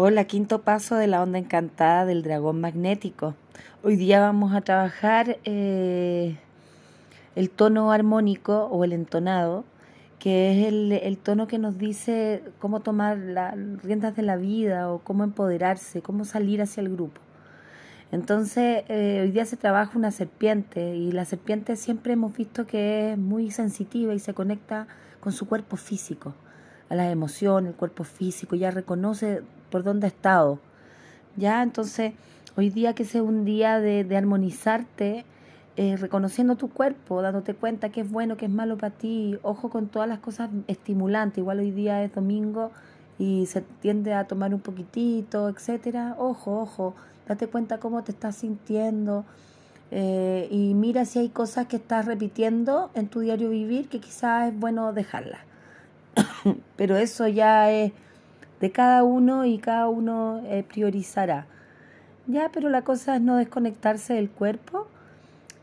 Hola, 0.00 0.26
quinto 0.26 0.62
paso 0.62 0.94
de 0.94 1.08
la 1.08 1.20
onda 1.20 1.40
encantada 1.40 2.06
del 2.06 2.22
dragón 2.22 2.60
magnético. 2.60 3.34
Hoy 3.82 3.96
día 3.96 4.20
vamos 4.20 4.54
a 4.54 4.60
trabajar 4.60 5.38
eh, 5.42 6.36
el 7.34 7.50
tono 7.50 7.90
armónico 7.90 8.66
o 8.66 8.84
el 8.84 8.92
entonado, 8.92 9.64
que 10.20 10.52
es 10.52 10.68
el, 11.02 11.18
tono 11.18 11.48
que 11.48 11.58
nos 11.58 11.78
dice 11.78 12.44
cómo 12.60 12.78
tomar 12.78 13.18
las 13.18 13.56
riendas 13.82 14.14
de 14.14 14.22
la 14.22 14.36
vida 14.36 14.88
o 14.88 15.00
cómo 15.00 15.24
empoderarse, 15.24 16.00
cómo 16.00 16.24
salir 16.24 16.62
hacia 16.62 16.80
el 16.82 16.90
grupo. 16.90 17.20
Entonces, 18.12 18.84
eh, 18.86 19.22
hoy 19.22 19.32
día 19.32 19.46
se 19.46 19.56
trabaja 19.56 19.98
una 19.98 20.12
serpiente 20.12 20.94
y 20.94 21.10
la 21.10 21.24
serpiente 21.24 21.74
siempre 21.74 22.12
hemos 22.12 22.36
visto 22.36 22.68
que 22.68 23.14
es 23.14 23.18
muy 23.18 23.50
sensitiva 23.50 24.14
y 24.14 24.20
se 24.20 24.32
conecta 24.32 24.86
con 25.18 25.32
su 25.32 25.48
cuerpo 25.48 25.76
físico 25.76 26.34
a 26.88 26.94
las 26.94 27.12
emociones, 27.12 27.70
el 27.70 27.76
cuerpo 27.76 28.04
físico, 28.04 28.56
ya 28.56 28.70
reconoce 28.70 29.42
por 29.70 29.84
dónde 29.84 30.06
ha 30.06 30.08
estado. 30.08 30.58
Ya, 31.36 31.62
entonces, 31.62 32.14
hoy 32.56 32.70
día 32.70 32.94
que 32.94 33.04
sea 33.04 33.22
un 33.22 33.44
día 33.44 33.80
de, 33.80 34.16
armonizarte, 34.16 35.24
eh, 35.76 35.96
reconociendo 35.96 36.56
tu 36.56 36.68
cuerpo, 36.70 37.22
dándote 37.22 37.54
cuenta 37.54 37.90
que 37.90 38.00
es 38.00 38.10
bueno, 38.10 38.36
que 38.36 38.46
es 38.46 38.50
malo 38.50 38.76
para 38.76 38.94
ti, 38.94 39.38
ojo 39.42 39.70
con 39.70 39.88
todas 39.88 40.08
las 40.08 40.18
cosas 40.18 40.50
estimulantes, 40.66 41.38
igual 41.38 41.60
hoy 41.60 41.70
día 41.70 42.02
es 42.02 42.12
domingo 42.12 42.72
y 43.18 43.46
se 43.46 43.60
tiende 43.60 44.14
a 44.14 44.26
tomar 44.26 44.54
un 44.54 44.60
poquitito, 44.60 45.48
etcétera, 45.48 46.16
ojo, 46.18 46.60
ojo, 46.60 46.94
date 47.28 47.46
cuenta 47.46 47.78
cómo 47.78 48.02
te 48.02 48.10
estás 48.10 48.36
sintiendo 48.36 49.24
eh, 49.90 50.48
y 50.50 50.74
mira 50.74 51.04
si 51.04 51.18
hay 51.18 51.28
cosas 51.30 51.66
que 51.66 51.76
estás 51.76 52.04
repitiendo 52.04 52.90
en 52.94 53.08
tu 53.08 53.20
diario 53.20 53.50
vivir 53.50 53.88
que 53.88 54.00
quizás 54.00 54.52
es 54.52 54.58
bueno 54.58 54.92
dejarlas. 54.92 55.40
Pero 56.76 56.96
eso 56.96 57.26
ya 57.28 57.70
es 57.70 57.92
de 58.60 58.72
cada 58.72 59.04
uno 59.04 59.44
y 59.44 59.58
cada 59.58 59.88
uno 59.88 60.42
eh, 60.46 60.64
priorizará. 60.66 61.46
Ya, 62.26 62.50
pero 62.52 62.68
la 62.68 62.82
cosa 62.82 63.16
es 63.16 63.22
no 63.22 63.36
desconectarse 63.36 64.12
del 64.12 64.28
cuerpo 64.28 64.86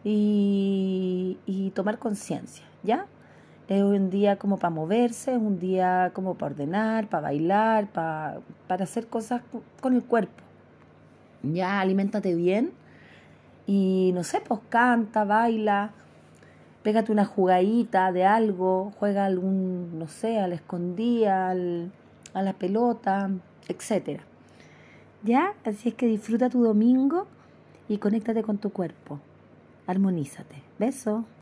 y, 0.03 1.37
tomar 1.75 1.99
conciencia, 1.99 2.63
¿ya? 2.83 3.05
Es 3.67 3.83
un 3.83 4.09
día 4.09 4.37
como 4.37 4.57
para 4.57 4.71
moverse, 4.71 5.33
es 5.33 5.37
un 5.37 5.59
día 5.59 6.11
como 6.13 6.35
para 6.35 6.53
ordenar, 6.53 7.07
para 7.07 7.21
bailar, 7.21 7.87
para, 7.87 8.39
para 8.67 8.85
hacer 8.85 9.07
cosas 9.07 9.41
con 9.81 9.93
el 9.93 10.03
cuerpo. 10.03 10.41
Ya, 11.43 11.81
aliméntate 11.81 12.33
bien 12.33 12.71
y 13.67 14.11
no 14.13 14.23
sé, 14.23 14.41
pues 14.41 14.61
canta, 14.69 15.23
baila, 15.23 15.91
pégate 16.85 17.11
una 17.11 17.25
jugadita 17.25 18.11
de 18.11 18.25
algo, 18.25 18.93
juega 18.99 19.25
algún, 19.25 19.97
no 19.97 20.07
sé, 20.07 20.39
al 20.39 20.53
escondía, 20.53 21.49
al, 21.49 21.91
a 22.35 22.43
la 22.43 22.53
pelota, 22.53 23.31
etcétera. 23.67 24.23
¿Ya? 25.23 25.55
Así 25.65 25.89
es 25.89 25.95
que 25.95 26.05
disfruta 26.05 26.47
tu 26.47 26.63
domingo 26.63 27.25
y 27.89 27.97
conéctate 27.97 28.43
con 28.43 28.59
tu 28.59 28.69
cuerpo. 28.69 29.19
Armonízate. 29.87 30.61
Beso. 30.77 31.25